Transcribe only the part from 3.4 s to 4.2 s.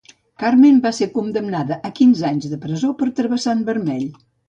en vermell.